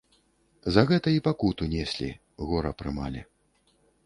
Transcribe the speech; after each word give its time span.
За 0.77 0.83
гэта 0.91 1.13
і 1.15 1.19
пакуту 1.27 1.67
неслі, 1.75 2.09
гора 2.53 2.71
прымалі. 2.81 3.21